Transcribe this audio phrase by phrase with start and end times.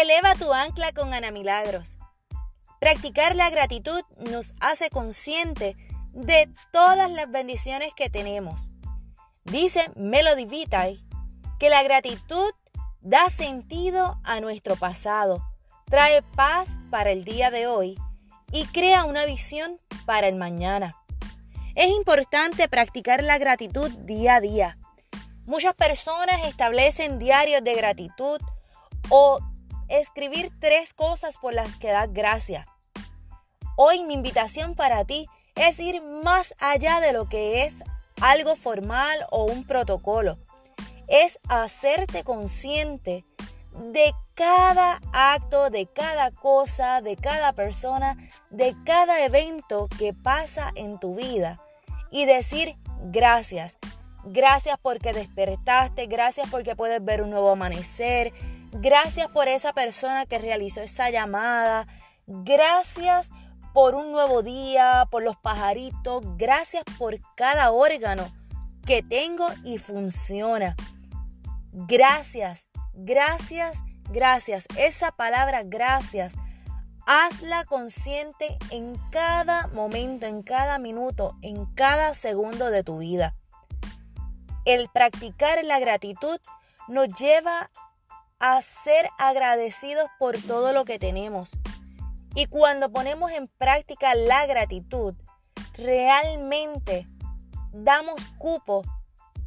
[0.00, 1.98] Eleva tu ancla con Ana Milagros.
[2.80, 5.76] Practicar la gratitud nos hace consciente
[6.14, 8.70] de todas las bendiciones que tenemos.
[9.44, 10.98] Dice Melody Vitae
[11.58, 12.54] que la gratitud
[13.02, 15.44] da sentido a nuestro pasado,
[15.84, 17.98] trae paz para el día de hoy
[18.50, 20.96] y crea una visión para el mañana.
[21.74, 24.78] Es importante practicar la gratitud día a día.
[25.44, 28.40] Muchas personas establecen diarios de gratitud
[29.10, 29.38] o
[29.88, 32.66] escribir tres cosas por las que das gracias.
[33.76, 37.76] Hoy mi invitación para ti es ir más allá de lo que es
[38.20, 40.38] algo formal o un protocolo.
[41.08, 43.24] Es hacerte consciente
[43.92, 48.16] de cada acto, de cada cosa, de cada persona,
[48.50, 51.60] de cada evento que pasa en tu vida
[52.10, 53.78] y decir gracias.
[54.24, 58.32] Gracias porque despertaste, gracias porque puedes ver un nuevo amanecer,
[58.72, 61.86] gracias por esa persona que realizó esa llamada,
[62.26, 63.30] gracias
[63.72, 68.24] por un nuevo día, por los pajaritos, gracias por cada órgano
[68.86, 70.76] que tengo y funciona.
[71.72, 73.78] Gracias, gracias,
[74.10, 74.66] gracias.
[74.76, 76.34] Esa palabra gracias,
[77.06, 83.34] hazla consciente en cada momento, en cada minuto, en cada segundo de tu vida.
[84.64, 86.38] El practicar la gratitud
[86.88, 87.70] nos lleva
[88.42, 91.56] a ser agradecidos por todo lo que tenemos.
[92.34, 95.14] Y cuando ponemos en práctica la gratitud,
[95.74, 97.06] realmente
[97.72, 98.82] damos cupo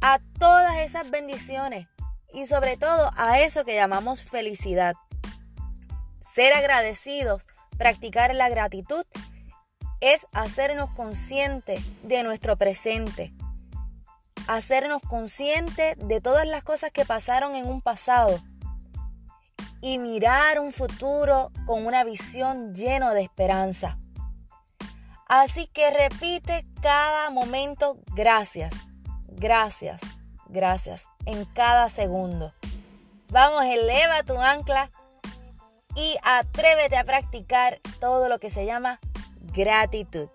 [0.00, 1.88] a todas esas bendiciones
[2.32, 4.94] y sobre todo a eso que llamamos felicidad.
[6.20, 9.04] Ser agradecidos, practicar la gratitud,
[10.00, 13.34] es hacernos conscientes de nuestro presente,
[14.46, 18.40] hacernos conscientes de todas las cosas que pasaron en un pasado
[19.86, 23.98] y mirar un futuro con una visión lleno de esperanza.
[25.28, 28.74] Así que repite cada momento gracias,
[29.28, 30.00] gracias,
[30.48, 32.52] gracias en cada segundo.
[33.28, 34.90] Vamos, eleva tu ancla
[35.94, 38.98] y atrévete a practicar todo lo que se llama
[39.54, 40.28] gratitud.